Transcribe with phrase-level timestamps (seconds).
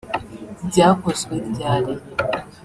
[0.67, 1.93] Byakozwe ryari